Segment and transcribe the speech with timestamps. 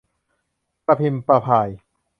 [0.85, 1.69] ประพิมพ์ประพาย